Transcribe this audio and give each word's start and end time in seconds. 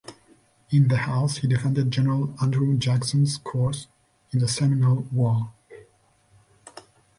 In 0.71 0.87
the 0.87 0.97
House, 0.97 1.37
he 1.37 1.47
defended 1.47 1.91
General 1.91 2.33
Andrew 2.41 2.75
Jackson's 2.75 3.37
course 3.37 3.85
in 4.31 4.39
the 4.39 4.47
Seminole 4.47 5.05
War. 5.11 5.53